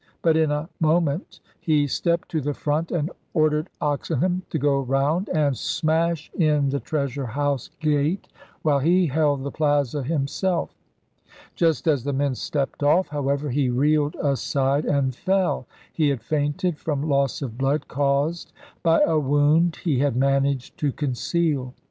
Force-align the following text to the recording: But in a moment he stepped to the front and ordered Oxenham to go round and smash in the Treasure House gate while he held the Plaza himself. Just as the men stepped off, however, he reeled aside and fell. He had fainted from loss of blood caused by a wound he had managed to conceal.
But 0.23 0.35
in 0.35 0.49
a 0.49 0.67
moment 0.79 1.41
he 1.59 1.85
stepped 1.85 2.29
to 2.29 2.41
the 2.41 2.55
front 2.55 2.89
and 2.91 3.11
ordered 3.35 3.69
Oxenham 3.79 4.41
to 4.49 4.57
go 4.57 4.79
round 4.79 5.29
and 5.29 5.55
smash 5.55 6.31
in 6.35 6.69
the 6.69 6.79
Treasure 6.79 7.27
House 7.27 7.69
gate 7.79 8.27
while 8.63 8.79
he 8.79 9.05
held 9.05 9.43
the 9.43 9.51
Plaza 9.51 10.01
himself. 10.01 10.73
Just 11.53 11.87
as 11.87 12.03
the 12.03 12.13
men 12.13 12.33
stepped 12.33 12.81
off, 12.81 13.09
however, 13.09 13.51
he 13.51 13.69
reeled 13.69 14.15
aside 14.15 14.85
and 14.85 15.13
fell. 15.13 15.67
He 15.93 16.09
had 16.09 16.23
fainted 16.23 16.79
from 16.79 17.07
loss 17.07 17.43
of 17.43 17.55
blood 17.55 17.87
caused 17.87 18.51
by 18.81 19.01
a 19.01 19.19
wound 19.19 19.75
he 19.83 19.99
had 19.99 20.15
managed 20.15 20.79
to 20.79 20.91
conceal. 20.91 21.75